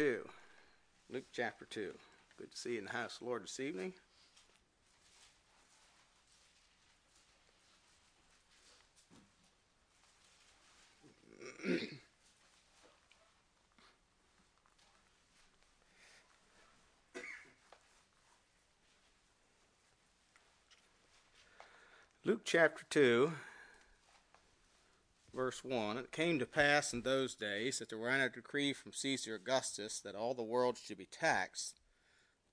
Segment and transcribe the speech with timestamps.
[0.00, 0.26] 2.
[1.10, 1.92] Luke chapter 2.
[2.38, 3.92] Good to see you in the house of the Lord this evening.
[22.24, 23.32] Luke chapter 2,
[25.34, 28.92] verse 1 It came to pass in those days that there ran a decree from
[28.92, 31.80] Caesar Augustus that all the world should be taxed.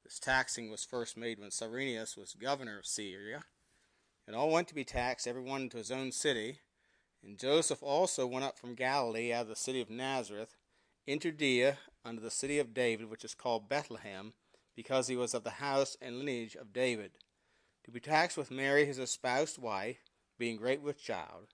[0.04, 3.44] This taxing was first made when Cyrenius was governor of Syria.
[4.26, 6.60] And all went to be taxed, every one into his own city.
[7.24, 10.56] And Joseph also went up from Galilee out of the city of Nazareth
[11.06, 14.34] into Judea unto the city of David, which is called Bethlehem,
[14.76, 17.12] because he was of the house and lineage of David,
[17.84, 19.98] to be taxed with Mary his espoused wife,
[20.38, 21.54] being great with child.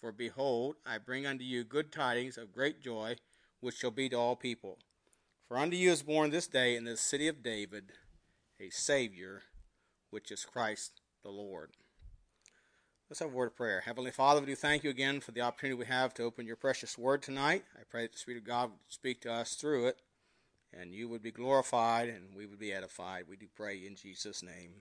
[0.00, 3.16] for behold, I bring unto you good tidings of great joy,
[3.60, 4.78] which shall be to all people.
[5.46, 7.92] For unto you is born this day in the city of David
[8.60, 9.42] a Savior,
[10.10, 11.70] which is Christ the Lord.
[13.08, 13.80] Let's have a word of prayer.
[13.80, 16.56] Heavenly Father, we do thank you again for the opportunity we have to open your
[16.56, 17.64] precious word tonight.
[17.74, 19.98] I pray that the Spirit of God would speak to us through it,
[20.72, 23.24] and you would be glorified and we would be edified.
[23.28, 24.74] We do pray in Jesus' name.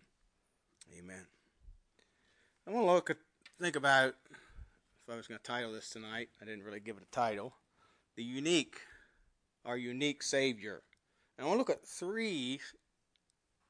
[0.95, 1.25] Amen.
[2.67, 3.17] I want to look at,
[3.59, 4.13] think about
[5.11, 6.29] I was going to title this tonight.
[6.39, 7.55] I didn't really give it a title.
[8.15, 8.77] The unique,
[9.65, 10.83] our unique Savior.
[11.37, 12.59] And I want to look at three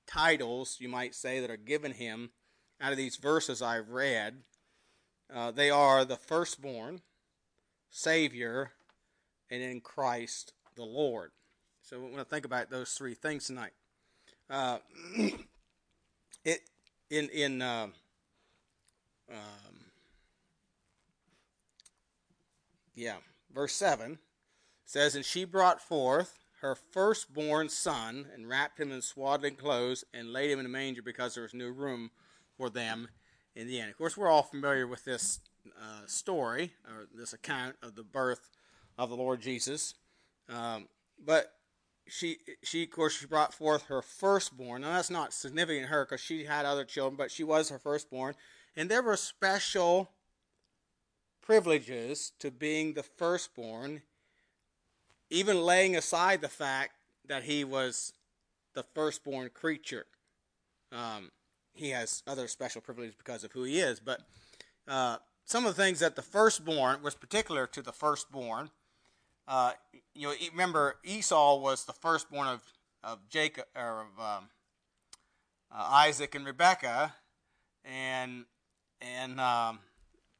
[0.05, 2.31] titles, you might say, that are given him
[2.81, 4.39] out of these verses I've read.
[5.33, 7.01] Uh, they are the firstborn,
[7.89, 8.71] Savior,
[9.49, 11.31] and in Christ the Lord.
[11.83, 13.73] So we want to think about those three things tonight.
[14.49, 14.79] Uh,
[16.43, 16.61] it
[17.09, 17.87] in in uh,
[19.31, 19.79] um,
[22.99, 23.15] yeah,
[23.53, 24.19] verse seven
[24.85, 30.33] says, and she brought forth her firstborn son and wrapped him in swaddling clothes and
[30.33, 32.11] laid him in a manger because there was no room
[32.57, 33.07] for them
[33.55, 33.87] in the inn.
[33.87, 35.39] Of course, we're all familiar with this
[35.79, 38.49] uh, story or this account of the birth
[38.97, 39.93] of the Lord Jesus.
[40.49, 40.89] Um,
[41.23, 41.53] but
[42.05, 44.81] she, she of course, she brought forth her firstborn.
[44.81, 47.79] Now that's not significant to her because she had other children, but she was her
[47.79, 48.35] firstborn,
[48.75, 50.09] and there were special
[51.49, 54.03] privileges to being the firstborn,
[55.31, 56.91] even laying aside the fact
[57.27, 58.13] that he was
[58.75, 60.05] the firstborn creature.
[60.91, 61.31] Um,
[61.73, 63.99] he has other special privileges because of who he is.
[63.99, 64.21] But
[64.87, 68.69] uh, some of the things that the firstborn was particular to the firstborn.
[69.47, 69.71] Uh,
[70.13, 72.61] you know, remember Esau was the firstborn of
[73.03, 74.49] of Jacob or of um,
[75.71, 77.15] uh, Isaac and Rebekah,
[77.83, 78.45] and
[79.01, 79.79] and um,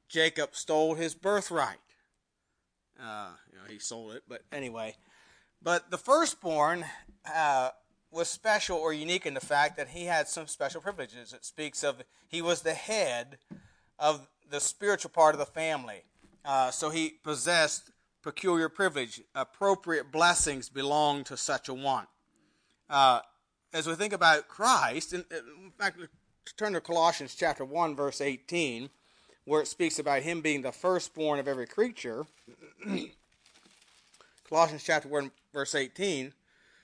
[0.09, 1.77] Jacob stole his birthright.
[3.01, 4.95] Uh, you know, he sold it, but anyway.
[5.61, 6.83] But the firstborn
[7.33, 7.69] uh,
[8.11, 11.31] was special or unique in the fact that he had some special privileges.
[11.31, 13.37] It speaks of he was the head
[13.97, 16.03] of the spiritual part of the family.
[16.43, 17.91] Uh, so he possessed
[18.23, 19.21] peculiar privilege.
[19.35, 22.07] Appropriate blessings belong to such a one.
[22.89, 23.19] Uh,
[23.73, 25.99] as we think about Christ, in, in fact,
[26.57, 28.89] turn to Colossians chapter 1, verse 18,
[29.49, 32.27] where it speaks about him being the firstborn of every creature.
[34.47, 36.33] Colossians chapter 1, verse 18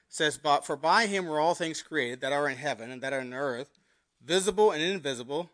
[0.10, 3.14] says, But for by him were all things created that are in heaven and that
[3.14, 3.78] are in earth,
[4.24, 5.52] visible and invisible.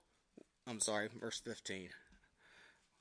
[0.65, 1.89] I'm sorry, verse 15.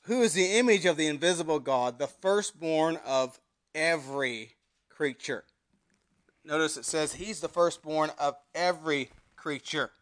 [0.06, 3.38] Who is the image of the invisible God, the firstborn of
[3.77, 4.56] every
[4.88, 5.44] creature?
[6.44, 9.92] Notice it says he's the firstborn of every creature.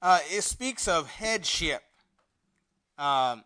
[0.00, 1.82] Uh, it speaks of headship.
[3.02, 3.42] Um,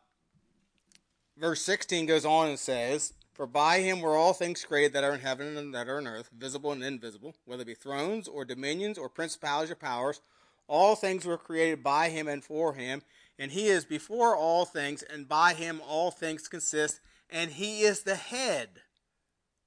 [1.38, 5.14] verse 16 goes on and says, for by him were all things created that are
[5.14, 8.44] in heaven and that are in earth, visible and invisible, whether it be thrones or
[8.44, 10.20] dominions or principalities or powers.
[10.68, 13.00] All things were created by him and for him,
[13.38, 17.00] and he is before all things, and by him all things consist,
[17.30, 18.82] and he is the head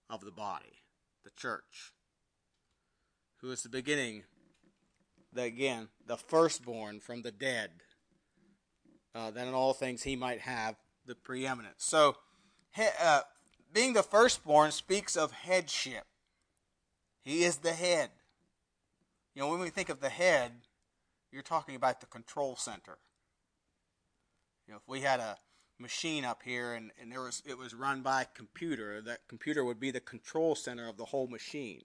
[0.07, 0.83] of the body,
[1.24, 1.94] the church,
[3.38, 4.24] who is the beginning,
[5.33, 7.71] the, again, the firstborn from the dead,
[9.16, 10.76] uh, that in all things he might have
[11.06, 11.76] the preeminence.
[11.78, 12.18] So,
[13.02, 13.22] uh,
[13.74, 16.06] being the firstborn speaks of headship.
[17.24, 18.10] He is the head.
[19.36, 20.52] You know, when we think of the head,
[21.32, 22.98] you're talking about the control center.
[24.68, 25.38] You know, if we had a
[25.80, 29.64] machine up here and, and there was it was run by a computer, that computer
[29.64, 31.84] would be the control center of the whole machine.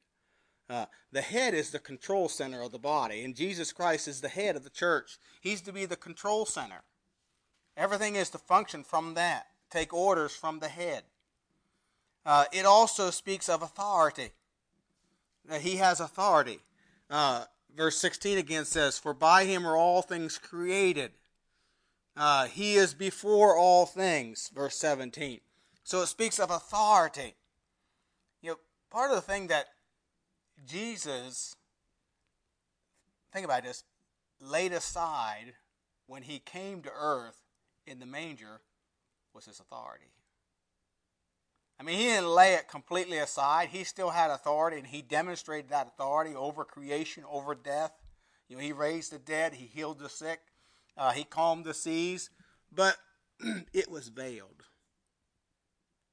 [0.69, 4.29] Uh, the head is the control center of the body, and Jesus Christ is the
[4.29, 5.19] head of the church.
[5.41, 6.85] He's to be the control center.
[7.77, 11.03] Everything is to function from that, take orders from the head.
[12.25, 14.31] Uh, it also speaks of authority.
[15.47, 16.61] That he has authority.
[17.11, 17.45] Uh,
[17.77, 21.13] verse 16 again says, For by him are all things created.
[22.17, 24.51] Uh, he is before all things.
[24.55, 25.41] Verse 17.
[25.83, 27.35] So it speaks of authority.
[28.41, 28.57] You know,
[28.91, 29.67] part of the thing that
[30.67, 31.57] Jesus,
[33.33, 33.85] think about this,
[34.41, 35.55] laid aside
[36.07, 37.44] when he came to earth
[37.87, 38.61] in the manger
[39.33, 40.13] was his authority.
[41.79, 43.69] I mean, he didn't lay it completely aside.
[43.71, 47.93] He still had authority, and he demonstrated that authority over creation, over death.
[48.49, 50.41] You know, he raised the dead, he healed the sick,
[50.97, 52.31] uh, he calmed the seas,
[52.73, 52.97] but
[53.73, 54.65] it was veiled.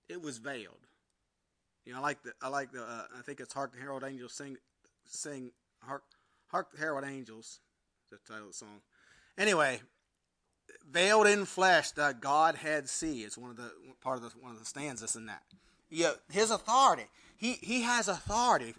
[0.09, 0.87] It was veiled.
[1.85, 4.03] You know, I like the I like the uh, I think it's "Hark the Herald
[4.03, 4.57] Angels Sing,"
[5.05, 6.03] sing "Hark
[6.47, 7.59] Hark the Herald Angels."
[8.11, 8.81] The title of the song.
[9.37, 9.81] Anyway,
[10.91, 13.21] veiled in flesh, the Godhead see.
[13.21, 13.71] It's one of the
[14.01, 15.43] part of the one of the stanzas in that.
[15.89, 17.05] Yeah, his authority.
[17.37, 18.75] He he has authority.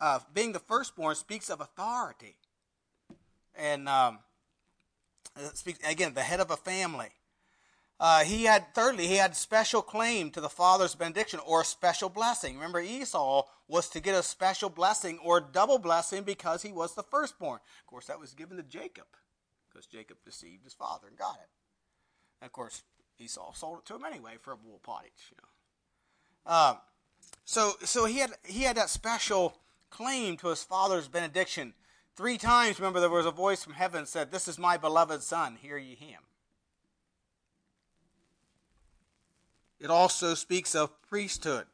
[0.00, 2.36] Uh, being the firstborn speaks of authority,
[3.54, 4.18] and um,
[5.54, 7.08] speaks again the head of a family.
[7.98, 12.56] Uh, he had thirdly he had special claim to the father's benediction or special blessing.
[12.56, 17.02] Remember, Esau was to get a special blessing or double blessing because he was the
[17.02, 17.58] firstborn.
[17.80, 19.06] Of course, that was given to Jacob
[19.76, 21.50] because Jacob deceived his father and got it.
[22.40, 22.82] And of course,
[23.18, 25.30] Esau sold it to him anyway for a wool pottage.
[25.30, 26.52] You know.
[26.52, 26.76] Um,
[27.44, 29.58] so so he had he had that special
[29.90, 31.74] claim to his father's benediction.
[32.14, 35.56] Three times, remember, there was a voice from heaven said, "This is my beloved son;
[35.60, 36.22] hear ye him."
[39.78, 41.66] It also speaks of priesthood.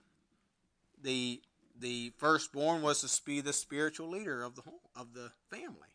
[1.01, 1.41] The
[1.79, 4.63] the firstborn was to be the spiritual leader of the
[4.97, 5.92] of the family.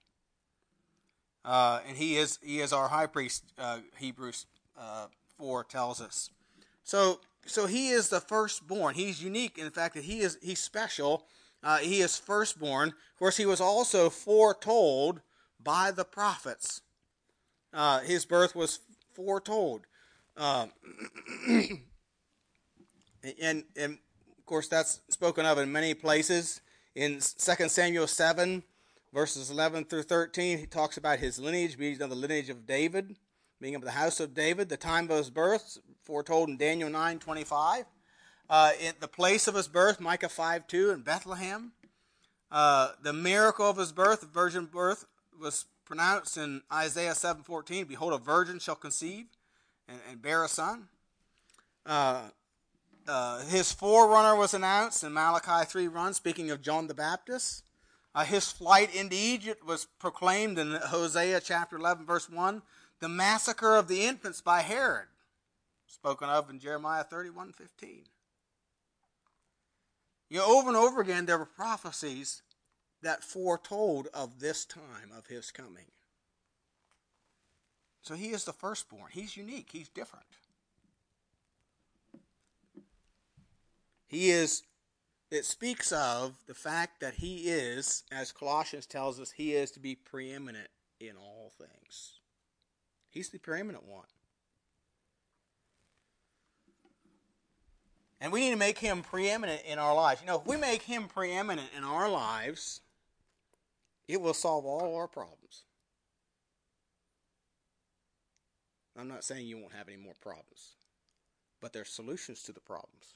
[1.48, 3.46] Uh, and he is he is our high priest.
[3.58, 4.46] Uh, Hebrews
[4.78, 5.08] uh,
[5.38, 6.30] four tells us.
[6.84, 8.96] So so he is the firstborn.
[8.96, 11.26] He's unique in the fact that he is he's special.
[11.64, 12.90] Uh, he is firstborn.
[12.90, 15.22] Of course, he was also foretold
[15.64, 16.82] by the prophets.
[17.74, 18.80] Uh, his birth was
[19.14, 19.88] foretold.
[20.36, 20.72] Um,
[23.42, 23.98] and, and
[24.38, 26.62] of course, that's spoken of in many places.
[26.94, 28.64] In 2 Samuel 7,
[29.14, 33.16] verses 11 through 13, he talks about his lineage, being of the lineage of David,
[33.60, 37.20] being of the house of David, the time of his birth, foretold in Daniel 9
[37.20, 37.86] 25.
[38.50, 41.74] Uh, the place of his birth, Micah 5 2 in Bethlehem.
[42.50, 45.06] Uh, the miracle of his birth, virgin birth,
[45.40, 47.86] was pronounced in Isaiah 7 14.
[47.86, 49.26] Behold, a virgin shall conceive
[49.88, 50.88] and, and bear a son.
[51.86, 52.24] Uh,
[53.08, 57.64] uh, his forerunner was announced in Malachi 3 1, speaking of John the Baptist.
[58.18, 62.64] Uh, his flight into Egypt was proclaimed in Hosea chapter 11, verse 1.
[63.00, 65.06] The massacre of the infants by Herod,
[65.86, 68.06] spoken of in Jeremiah 31 15.
[70.32, 72.42] You know, over and over again, there were prophecies
[73.04, 75.86] that foretold of this time of his coming.
[78.02, 79.12] So he is the firstborn.
[79.12, 80.26] He's unique, he's different.
[84.08, 84.64] He is
[85.30, 89.80] it speaks of the fact that he is, as Colossians tells us, he is to
[89.80, 90.70] be preeminent
[91.00, 92.20] in all things.
[93.10, 94.06] He's the preeminent one.
[98.20, 100.22] And we need to make him preeminent in our lives.
[100.22, 102.82] You know, if we make him preeminent in our lives,
[104.08, 105.64] it will solve all our problems.
[108.98, 110.74] I'm not saying you won't have any more problems,
[111.62, 113.14] but there's solutions to the problems.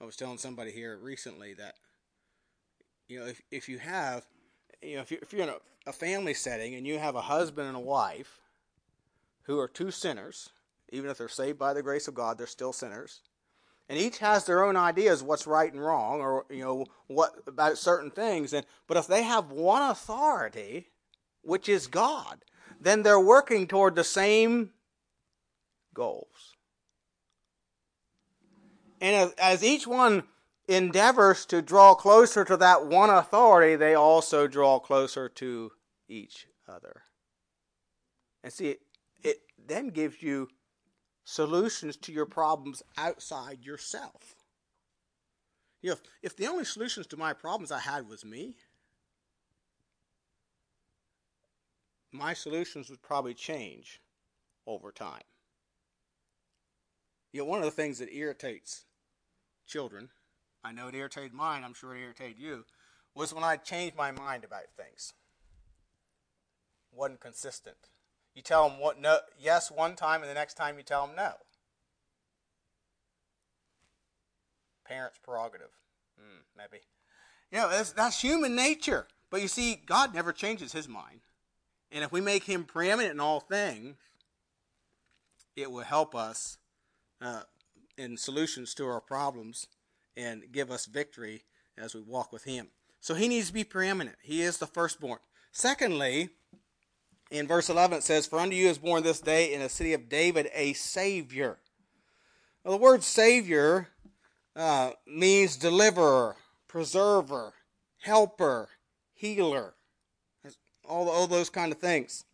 [0.00, 1.74] I was telling somebody here recently that
[3.06, 4.24] you know if if you have
[4.82, 7.20] you know if you're, if you're in a, a family setting and you have a
[7.20, 8.40] husband and a wife
[9.42, 10.50] who are two sinners,
[10.90, 13.20] even if they're saved by the grace of God, they're still sinners.
[13.88, 17.76] And each has their own ideas what's right and wrong, or you know what about
[17.76, 18.52] certain things.
[18.52, 20.88] And but if they have one authority,
[21.42, 22.44] which is God,
[22.80, 24.70] then they're working toward the same
[25.92, 26.56] goals.
[29.00, 30.24] And as each one
[30.68, 35.72] endeavors to draw closer to that one authority, they also draw closer to
[36.08, 37.02] each other.
[38.44, 38.80] And see, it,
[39.22, 40.48] it then gives you
[41.24, 44.34] solutions to your problems outside yourself.
[45.82, 48.56] You know, if, if the only solutions to my problems I had was me,
[52.12, 54.00] my solutions would probably change
[54.66, 55.22] over time.
[57.32, 58.84] You know, one of the things that irritates
[59.70, 60.10] children,
[60.62, 62.64] I know it irritated mine, I'm sure it irritated you,
[63.14, 65.14] was when I changed my mind about things.
[66.92, 67.76] Wasn't consistent.
[68.34, 71.16] You tell them what no, yes one time, and the next time you tell them
[71.16, 71.32] no.
[74.84, 75.70] Parents' prerogative,
[76.20, 76.82] mm, maybe.
[77.50, 79.06] You know, that's, that's human nature.
[79.30, 81.20] But you see, God never changes His mind,
[81.92, 83.96] and if we make Him preeminent in all things,
[85.56, 86.58] it will help us
[87.20, 87.42] uh,
[88.00, 89.66] in solutions to our problems
[90.16, 91.44] and give us victory
[91.76, 92.68] as we walk with Him.
[93.00, 94.16] So He needs to be preeminent.
[94.22, 95.18] He is the firstborn.
[95.52, 96.30] Secondly,
[97.30, 99.92] in verse 11 it says, For unto you is born this day in the city
[99.92, 101.58] of David a Savior.
[102.64, 103.88] Well, the word Savior
[104.56, 106.36] uh, means deliverer,
[106.68, 107.54] preserver,
[108.02, 108.68] helper,
[109.14, 109.74] healer,
[110.88, 112.24] all, all those kind of things.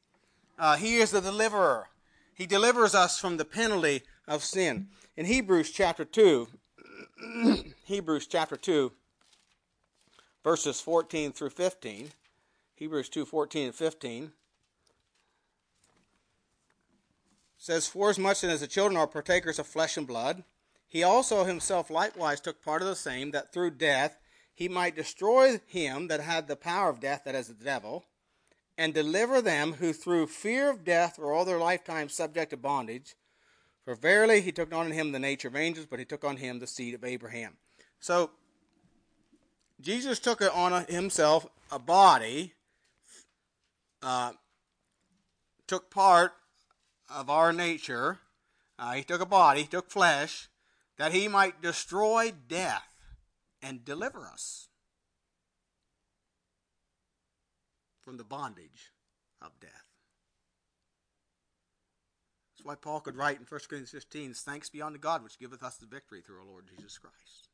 [0.58, 1.88] Uh, he is the deliverer.
[2.34, 4.88] He delivers us from the penalty of sin.
[5.16, 6.46] In Hebrews chapter 2,
[7.84, 8.92] Hebrews chapter 2,
[10.44, 12.10] verses 14 through 15,
[12.74, 14.32] Hebrews 2 14 and 15
[17.56, 20.44] says, For as much as the children are partakers of flesh and blood,
[20.86, 24.18] he also himself likewise took part of the same, that through death
[24.54, 28.04] he might destroy him that had the power of death, that is the devil,
[28.76, 33.14] and deliver them who through fear of death were all their lifetime subject to bondage.
[33.86, 36.38] For verily he took not on him the nature of angels, but he took on
[36.38, 37.56] him the seed of Abraham.
[38.00, 38.32] So
[39.80, 42.54] Jesus took on himself a body,
[44.02, 44.32] uh,
[45.68, 46.32] took part
[47.08, 48.18] of our nature.
[48.76, 50.48] Uh, he took a body, he took flesh,
[50.98, 52.92] that he might destroy death
[53.62, 54.66] and deliver us
[58.04, 58.92] from the bondage
[59.40, 59.85] of death.
[62.66, 65.76] Why Paul could write in 1 Corinthians 15, Thanks be unto God which giveth us
[65.76, 67.48] the victory through our Lord Jesus Christ.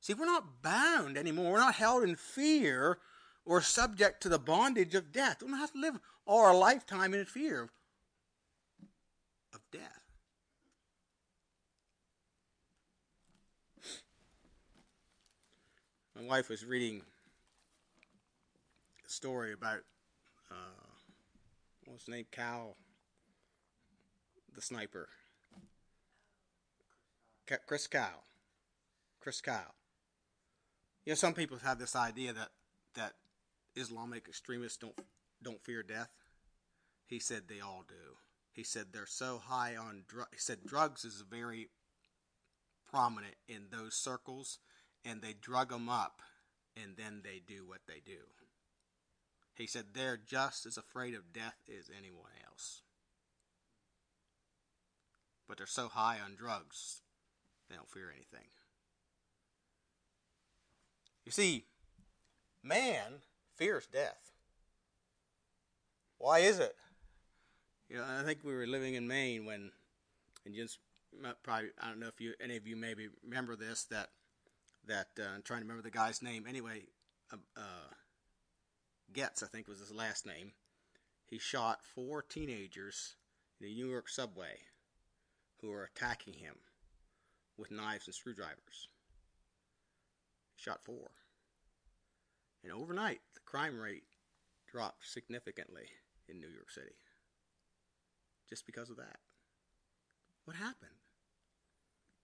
[0.00, 1.52] See, we're not bound anymore.
[1.52, 2.96] We're not held in fear
[3.44, 5.42] or subject to the bondage of death.
[5.42, 7.68] We don't have to live all our lifetime in fear
[9.52, 9.82] of death.
[16.14, 17.02] My wife was reading
[19.06, 19.80] a story about
[20.50, 20.54] uh,
[21.84, 22.74] what's his name, Cal,
[24.56, 25.08] the sniper,
[27.66, 28.24] Chris Kyle,
[29.20, 29.74] Chris Kyle.
[31.04, 32.48] You know, some people have this idea that
[32.94, 33.12] that
[33.76, 34.98] Islamic extremists don't
[35.42, 36.10] don't fear death.
[37.06, 38.16] He said they all do.
[38.50, 40.30] He said they're so high on drugs.
[40.32, 41.68] He said drugs is very
[42.90, 44.58] prominent in those circles,
[45.04, 46.22] and they drug them up,
[46.74, 48.24] and then they do what they do.
[49.54, 52.82] He said they're just as afraid of death as anyone else.
[55.48, 57.02] But they're so high on drugs,
[57.68, 58.48] they don't fear anything.
[61.24, 61.64] You see,
[62.62, 63.20] man
[63.56, 64.32] fears death.
[66.18, 66.76] Why is it?
[67.88, 69.70] You know, I think we were living in Maine when,
[70.44, 70.78] and just
[71.42, 74.10] probably I don't know if you any of you maybe remember this that
[74.86, 76.82] that uh, I'm trying to remember the guy's name anyway.
[77.32, 77.94] Uh, uh,
[79.12, 80.52] Goetz I think was his last name.
[81.26, 83.16] He shot four teenagers
[83.60, 84.60] in the New York subway
[85.60, 86.56] who were attacking him
[87.56, 88.88] with knives and screwdrivers.
[90.54, 91.10] He shot four.
[92.62, 94.04] And overnight, the crime rate
[94.70, 95.86] dropped significantly
[96.28, 96.96] in New York City
[98.48, 99.18] just because of that.
[100.44, 100.90] What happened?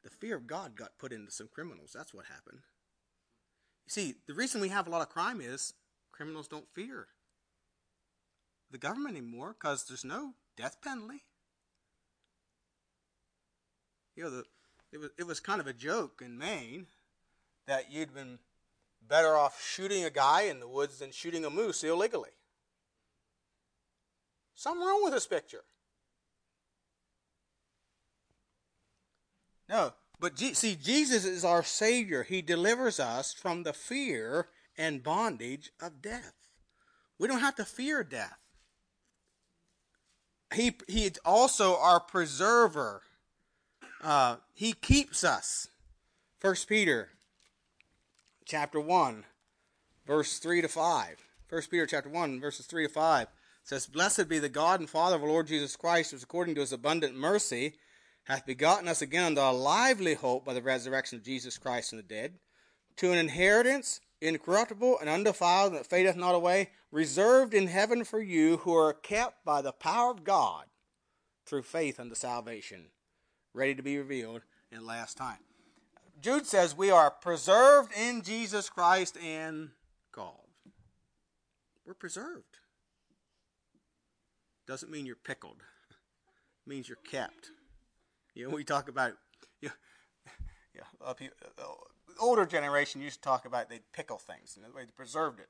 [0.04, 1.92] The fear of God got put into some criminals.
[1.94, 2.60] That's what happened.
[3.86, 5.74] You see, the reason we have a lot of crime is
[6.12, 7.08] criminals don't fear
[8.70, 11.22] the government anymore because there's no death penalty.
[14.16, 14.44] You know, the,
[14.92, 16.86] it was it was kind of a joke in Maine
[17.66, 18.38] that you'd been
[19.08, 22.30] better off shooting a guy in the woods than shooting a moose illegally.
[24.54, 25.64] Something wrong with this picture.
[29.68, 32.22] No, but see, Jesus is our Savior.
[32.22, 36.34] He delivers us from the fear and bondage of death.
[37.18, 38.38] We don't have to fear death.
[40.54, 43.02] He, he is also our preserver.
[44.02, 45.68] Uh, he keeps us.
[46.38, 47.10] First Peter
[48.44, 49.24] chapter 1,
[50.06, 51.16] verse 3 to 5.
[51.46, 53.28] First Peter chapter 1, verses 3 to 5
[53.62, 56.54] says, Blessed be the God and Father of our Lord Jesus Christ, who is according
[56.56, 57.74] to his abundant mercy
[58.24, 61.98] hath begotten us again unto a lively hope by the resurrection of Jesus Christ from
[61.98, 62.38] the dead,
[62.96, 68.20] to an inheritance incorruptible and undefiled, and that fadeth not away, reserved in heaven for
[68.20, 70.66] you who are kept by the power of God
[71.44, 72.90] through faith unto salvation,
[73.54, 75.38] ready to be revealed in last time.
[76.20, 79.70] Jude says we are preserved in Jesus Christ and
[80.12, 80.32] God.
[81.84, 82.58] We're preserved.
[84.66, 85.56] Doesn't mean you're pickled.
[85.90, 87.50] It means you're kept.
[88.34, 89.14] You know, we talk about,
[89.60, 89.70] you
[90.76, 91.14] know, uh,
[92.20, 95.48] older generation used to talk about they'd pickle things, and they preserved it.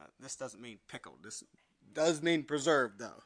[0.00, 1.18] Uh, this doesn't mean pickled.
[1.22, 1.42] This
[1.92, 3.24] does mean preserved, though.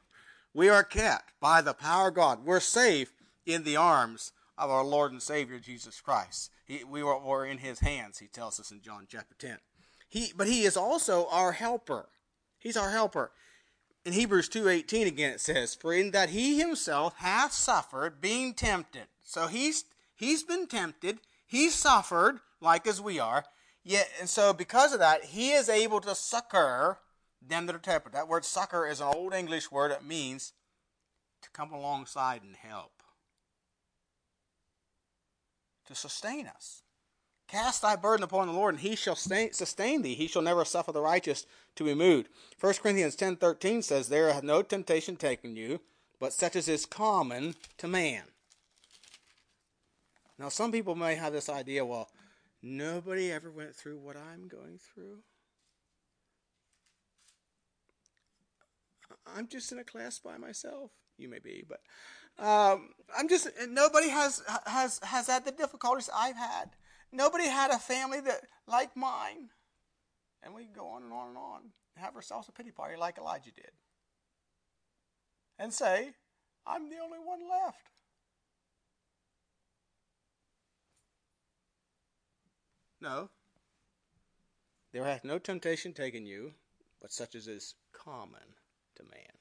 [0.54, 2.44] We are kept by the power of God.
[2.44, 3.12] We're safe
[3.46, 6.50] in the arms of our Lord and Savior Jesus Christ.
[6.64, 8.18] He, we were, were in His hands.
[8.18, 9.58] He tells us in John chapter ten.
[10.08, 12.08] He, but He is also our helper.
[12.58, 13.32] He's our helper.
[14.04, 18.54] In Hebrews two eighteen again it says, "For in that He Himself hath suffered, being
[18.54, 19.84] tempted." So He's
[20.14, 23.44] He's been tempted he suffered like as we are.
[23.84, 26.98] Yet, and so because of that, he is able to succor
[27.40, 28.12] them that are tempered.
[28.12, 29.92] That word succor is an old English word.
[29.92, 30.52] It means
[31.42, 33.03] to come alongside and help,
[35.87, 36.83] to sustain us.
[37.47, 40.14] Cast thy burden upon the Lord, and he shall sustain thee.
[40.14, 42.29] He shall never suffer the righteous to be moved.
[42.59, 45.81] 1 Corinthians ten thirteen says, There hath no temptation taken you,
[46.19, 48.23] but such as is common to man.
[50.38, 52.09] Now, some people may have this idea well,
[52.62, 55.19] nobody ever went through what I'm going through.
[59.26, 60.91] I'm just in a class by myself.
[61.17, 61.81] You may be, but
[62.38, 66.71] um, I'm just nobody has has has had the difficulties I've had.
[67.12, 69.50] Nobody had a family that like mine,
[70.43, 71.61] and we go on and on and on.
[71.97, 73.71] Have ourselves a pity party like Elijah did,
[75.59, 76.14] and say,
[76.67, 77.91] "I'm the only one left."
[83.00, 83.29] No.
[84.93, 86.55] There hath no temptation taken you,
[87.00, 88.55] but such as is common
[88.97, 89.34] to man.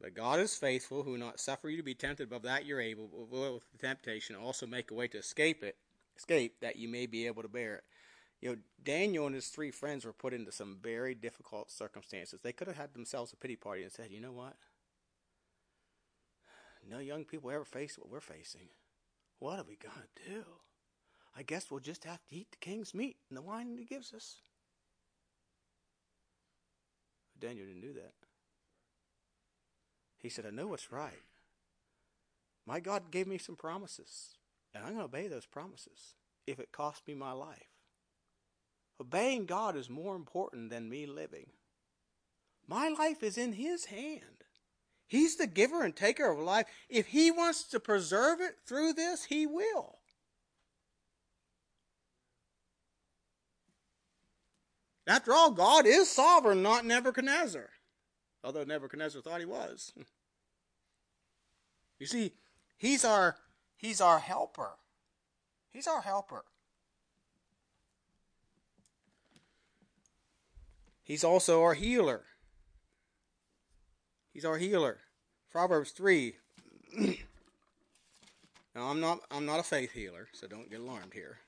[0.00, 2.80] But God is faithful, who will not suffer you to be tempted above that you're
[2.80, 5.76] able, but will with the temptation also make a way to escape it,
[6.16, 7.84] escape that you may be able to bear it.
[8.40, 12.40] You know, Daniel and his three friends were put into some very difficult circumstances.
[12.40, 14.54] They could have had themselves a pity party and said, you know what?
[16.88, 18.68] No young people ever face what we're facing.
[19.38, 20.44] What are we going to do?
[21.36, 24.14] I guess we'll just have to eat the king's meat and the wine he gives
[24.14, 24.36] us.
[27.38, 28.12] Daniel didn't do that.
[30.20, 31.22] He said, I know what's right.
[32.66, 34.36] My God gave me some promises,
[34.74, 36.14] and I'm going to obey those promises
[36.46, 37.70] if it costs me my life.
[39.00, 41.46] Obeying God is more important than me living.
[42.68, 44.44] My life is in His hand.
[45.08, 46.66] He's the giver and taker of life.
[46.88, 49.96] If He wants to preserve it through this, He will.
[55.06, 57.70] After all, God is sovereign, not Nebuchadnezzar.
[58.42, 59.92] Although Nebuchadnezzar thought he was.
[61.98, 62.32] You see,
[62.78, 63.36] he's our
[63.76, 64.70] he's our helper.
[65.70, 66.44] He's our helper.
[71.02, 72.22] He's also our healer.
[74.32, 74.98] He's our healer.
[75.50, 76.36] Proverbs 3.
[76.98, 77.14] now
[78.76, 81.38] I'm not I'm not a faith healer, so don't get alarmed here.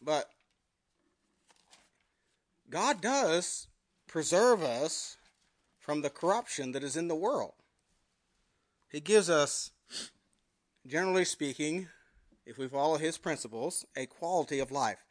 [0.00, 0.30] But
[2.70, 3.66] God does
[4.06, 5.16] preserve us
[5.80, 7.54] from the corruption that is in the world.
[8.88, 9.72] He gives us,
[10.86, 11.88] generally speaking,
[12.46, 15.04] if we follow his principles, a quality of life.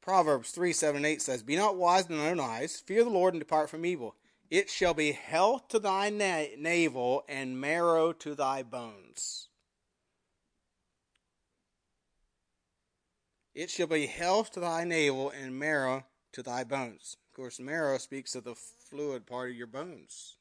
[0.00, 3.34] Proverbs 3 7 8 says, Be not wise in thine own eyes, fear the Lord
[3.34, 4.14] and depart from evil.
[4.50, 9.48] It shall be health to thy na- navel and marrow to thy bones.
[13.54, 17.16] It shall be health to thy navel and marrow to thy bones.
[17.30, 20.34] Of course, marrow speaks of the fluid part of your bones.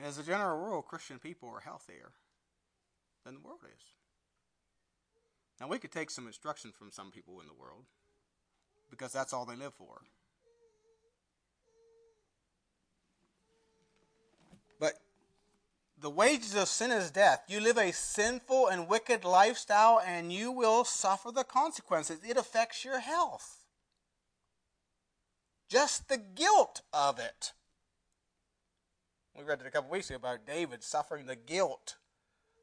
[0.00, 2.12] As a general rule, Christian people are healthier
[3.24, 3.82] than the world is.
[5.60, 7.86] Now, we could take some instruction from some people in the world
[8.90, 10.02] because that's all they live for.
[14.78, 14.94] But
[16.04, 17.44] the wages of sin is death.
[17.48, 22.20] You live a sinful and wicked lifestyle and you will suffer the consequences.
[22.22, 23.64] It affects your health.
[25.66, 27.54] Just the guilt of it.
[29.34, 31.96] We read it a couple weeks ago about David suffering the guilt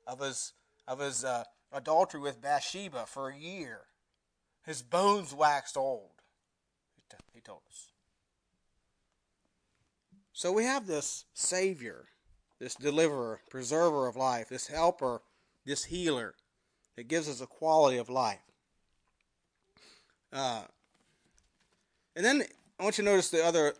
[0.05, 0.53] of his
[0.87, 3.79] of his uh, adultery with Bathsheba for a year.
[4.63, 6.11] His bones waxed old.
[7.33, 7.87] He told us.
[10.31, 12.05] So we have this Savior
[12.61, 15.23] this deliverer, preserver of life, this helper,
[15.65, 16.35] this healer
[16.95, 18.37] that gives us a quality of life.
[20.31, 20.61] Uh,
[22.15, 22.43] and then
[22.79, 23.73] I want you to notice the other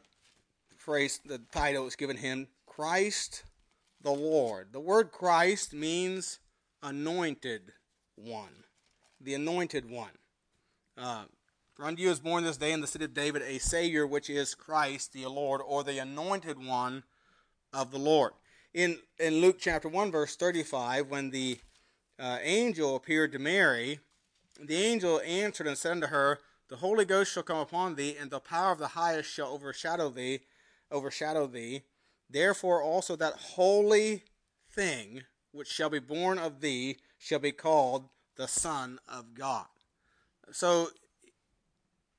[0.77, 3.43] phrase, the title is given him Christ
[4.01, 4.69] the Lord.
[4.71, 6.39] The word Christ means
[6.81, 7.73] anointed
[8.15, 8.63] one,
[9.21, 10.17] the anointed one.
[10.97, 11.25] Uh,
[11.75, 14.27] for unto you is born this day in the city of David a Savior, which
[14.27, 17.03] is Christ the Lord, or the anointed one
[17.71, 18.31] of the Lord.
[18.73, 21.59] In, in Luke chapter 1, verse 35, when the
[22.17, 23.99] uh, angel appeared to Mary,
[24.63, 28.31] the angel answered and said unto her, The Holy Ghost shall come upon thee, and
[28.31, 30.41] the power of the highest shall overshadow thee,
[30.89, 31.81] overshadow thee.
[32.29, 34.23] Therefore also that holy
[34.71, 38.07] thing which shall be born of thee shall be called
[38.37, 39.65] the Son of God.
[40.53, 40.87] So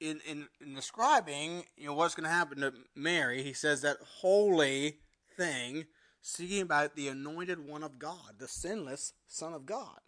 [0.01, 3.97] in, in, in describing you know what's going to happen to Mary, he says that
[4.21, 4.99] holy
[5.37, 5.87] thing,
[6.23, 10.01] speaking about the anointed one of God, the sinless Son of God.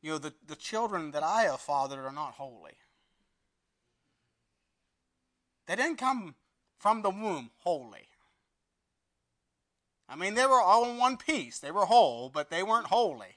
[0.00, 2.76] You know, the, the children that I have fathered are not holy.
[5.66, 6.34] They didn't come
[6.78, 8.08] from the womb holy.
[10.06, 11.58] I mean, they were all in one piece.
[11.58, 13.36] They were whole, but they weren't holy.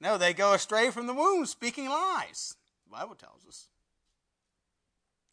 [0.00, 2.56] No, they go astray from the womb, speaking lies.
[2.86, 3.68] The Bible tells us.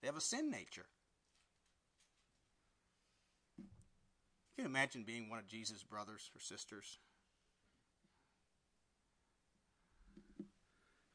[0.01, 0.85] They have a sin nature.
[3.57, 6.97] You Can imagine being one of Jesus' brothers or sisters?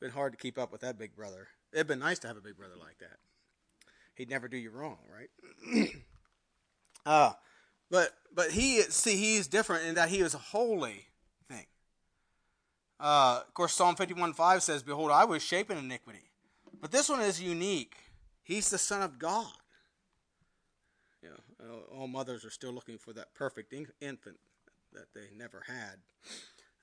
[0.00, 1.48] Been hard to keep up with that big brother.
[1.72, 3.18] It'd been nice to have a big brother like that.
[4.14, 5.88] He'd never do you wrong, right?
[7.06, 7.32] uh,
[7.90, 11.06] but but he see he's different in that he is a holy
[11.48, 11.66] thing.
[12.98, 16.30] Uh, of course, Psalm fifty one five says, "Behold, I was shaping iniquity,"
[16.80, 17.96] but this one is unique.
[18.46, 19.52] He's the Son of God.
[21.20, 24.38] You know, all mothers are still looking for that perfect infant
[24.92, 25.96] that they never had.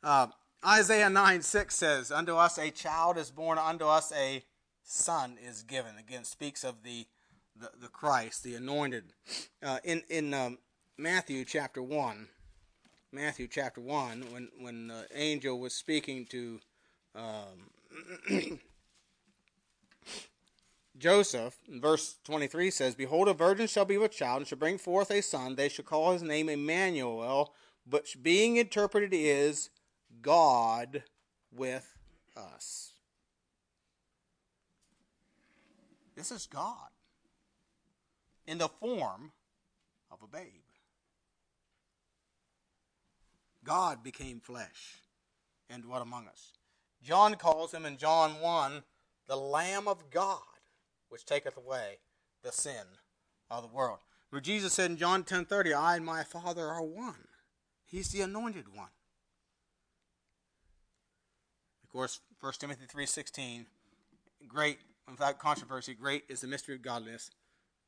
[0.04, 0.28] Uh,
[0.66, 4.44] Isaiah 9 6 says, Unto us a child is born, unto us a
[4.84, 5.98] son is given.
[5.98, 7.08] Again, speaks of the,
[7.58, 9.14] the, the Christ, the anointed.
[9.64, 10.58] Uh, in in um,
[10.98, 12.28] Matthew chapter 1,
[13.14, 16.60] Matthew chapter 1, when, when the angel was speaking to
[17.16, 18.60] um,
[21.04, 25.12] Joseph, verse 23 says, Behold, a virgin shall be with child, and shall bring forth
[25.12, 25.58] a son.
[25.58, 27.54] They shall call his name Emmanuel,
[27.86, 29.70] but being interpreted is
[30.22, 31.04] God
[31.54, 31.98] with
[32.38, 32.94] us.
[36.16, 36.88] This is God
[38.48, 39.34] in the form
[40.10, 40.46] of a babe.
[43.66, 45.00] God became flesh
[45.70, 46.54] and dwelt among us.
[47.04, 48.84] John calls him in John 1
[49.28, 50.53] the Lamb of God
[51.14, 52.00] which taketh away
[52.42, 52.98] the sin
[53.52, 54.00] of the world.
[54.32, 57.28] Where Jesus said in John 10:30, I and my Father are one.
[57.86, 58.90] He's the anointed one.
[61.84, 63.68] Of course, 1 Timothy 3:16,
[64.48, 67.30] great without controversy, great is the mystery of godliness.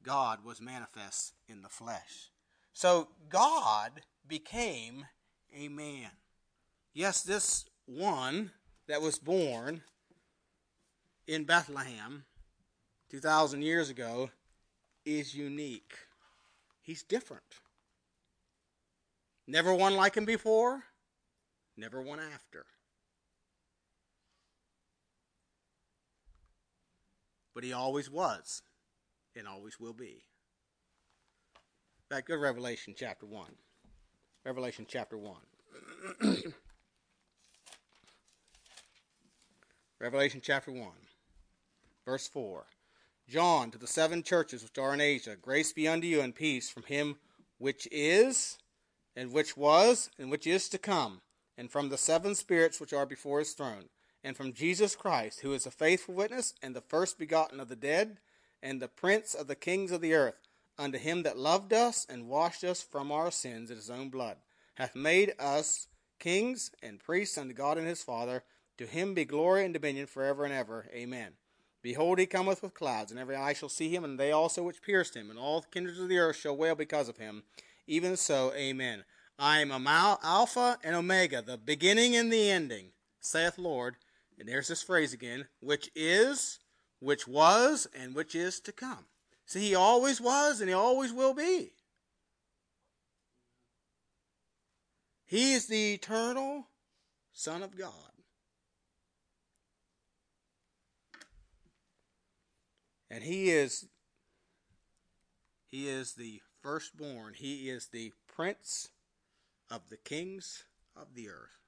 [0.04, 2.30] God was manifest in the flesh.
[2.74, 5.08] So God became
[5.52, 6.12] a man.
[6.94, 8.52] Yes, this one
[8.86, 9.82] that was born
[11.26, 12.26] in Bethlehem
[13.16, 14.30] 2,000 years ago
[15.06, 15.94] is unique.
[16.82, 17.62] He's different.
[19.48, 20.84] Never one like him before,
[21.78, 22.66] never one after.
[27.54, 28.64] But he always was
[29.34, 30.26] and always will be.
[32.10, 33.46] Back to Revelation chapter 1.
[34.44, 35.38] Revelation chapter 1.
[40.02, 40.90] Revelation chapter 1,
[42.06, 42.66] verse 4.
[43.28, 46.70] John, to the seven churches which are in Asia, grace be unto you and peace
[46.70, 47.16] from him
[47.58, 48.58] which is,
[49.16, 51.22] and which was, and which is to come,
[51.58, 53.86] and from the seven spirits which are before his throne,
[54.24, 57.76] and from Jesus Christ, who is a faithful witness, and the first begotten of the
[57.76, 58.18] dead,
[58.62, 62.28] and the prince of the kings of the earth, unto him that loved us and
[62.28, 64.38] washed us from our sins in his own blood,
[64.76, 65.88] hath made us
[66.20, 68.44] kings and priests unto God and his Father.
[68.78, 70.86] To him be glory and dominion forever and ever.
[70.94, 71.34] Amen.
[71.86, 74.82] Behold, he cometh with clouds, and every eye shall see him, and they also which
[74.82, 77.44] pierced him, and all the kindreds of the earth shall wail because of him.
[77.86, 79.04] Even so, Amen.
[79.38, 82.88] I am Alpha and Omega, the beginning and the ending,
[83.20, 83.98] saith Lord.
[84.40, 86.58] And there's this phrase again, which is,
[87.02, 89.06] which was, and which is to come.
[89.46, 91.72] See, he always was, and he always will be.
[95.24, 96.66] He is the eternal
[97.32, 98.15] Son of God.
[103.16, 103.88] And he is
[105.72, 107.34] he is the firstborn.
[107.34, 108.90] He is the prince
[109.72, 110.66] of the kings
[110.98, 111.62] of the earth.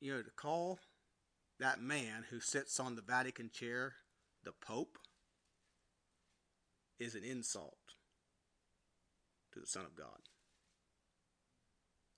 [0.00, 0.78] You know, to call
[1.58, 3.94] that man who sits on the Vatican chair
[4.44, 4.98] the Pope
[7.00, 7.96] is an insult
[9.52, 10.28] to the Son of God.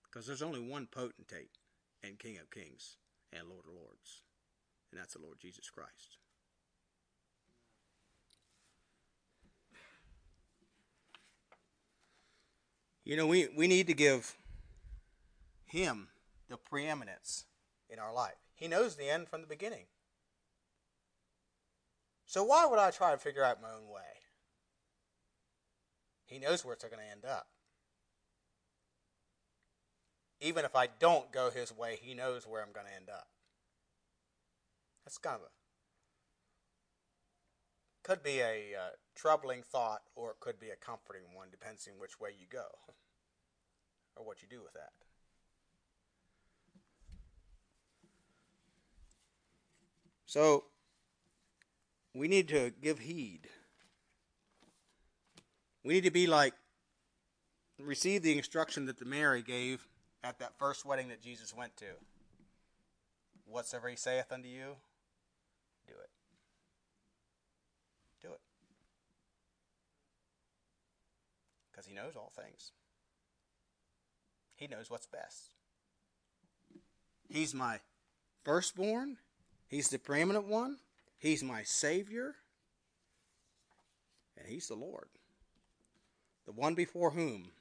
[0.02, 1.52] Because there's only one potentate
[2.04, 2.98] and King of Kings
[3.32, 4.20] and Lord of Lords,
[4.92, 6.18] and that's the Lord Jesus Christ.
[13.09, 14.37] You know, we, we need to give
[15.64, 16.09] him
[16.51, 17.47] the preeminence
[17.88, 18.37] in our life.
[18.55, 19.87] He knows the end from the beginning.
[22.27, 24.03] So why would I try to figure out my own way?
[26.27, 27.47] He knows where it's going to end up.
[30.42, 33.29] Even if I don't go his way, he knows where I'm going to end up.
[35.07, 35.67] That's kind of a
[38.09, 42.18] could be a uh, troubling thought or it could be a comforting one, depending which
[42.18, 42.64] way you go
[44.16, 44.92] or what you do with that.
[50.25, 50.64] So,
[52.14, 53.49] we need to give heed.
[55.85, 56.55] We need to be like,
[57.79, 59.87] receive the instruction that the Mary gave
[60.25, 61.87] at that first wedding that Jesus went to.
[63.47, 64.77] Whatsoever he saith unto you,
[65.87, 66.11] do it.
[68.21, 68.40] Do it.
[71.78, 72.72] Because he knows all things.
[74.56, 75.54] He knows what's best.
[77.28, 77.78] He's my
[78.44, 79.18] firstborn.
[79.68, 80.78] He's the preeminent one.
[81.18, 82.34] He's my Savior.
[84.36, 85.06] And He's the Lord.
[86.46, 87.52] The one before whom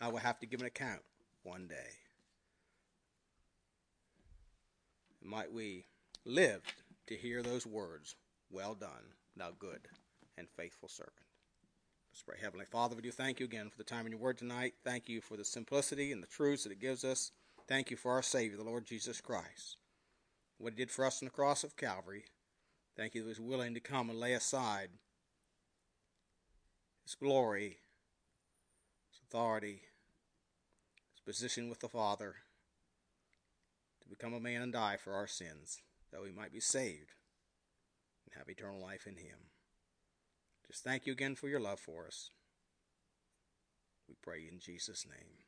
[0.00, 1.02] I will have to give an account
[1.42, 1.90] one day.
[5.20, 5.86] Might we
[6.24, 6.62] live
[7.08, 8.14] to hear those words,
[8.48, 9.80] Well done, thou good
[10.38, 11.25] and faithful servant.
[12.16, 12.38] Let's pray.
[12.40, 14.72] Heavenly Father, we do thank you again for the time in your word tonight.
[14.82, 17.30] Thank you for the simplicity and the truths that it gives us.
[17.68, 19.76] Thank you for our Savior, the Lord Jesus Christ.
[20.56, 22.24] What he did for us on the cross of Calvary.
[22.96, 24.88] Thank you that he was willing to come and lay aside
[27.04, 27.80] his glory,
[29.10, 29.82] his authority,
[31.12, 32.36] his position with the Father,
[34.00, 37.12] to become a man and die for our sins, that we might be saved
[38.24, 39.50] and have eternal life in him.
[40.70, 42.30] Just thank you again for your love for us.
[44.08, 45.45] We pray in Jesus' name.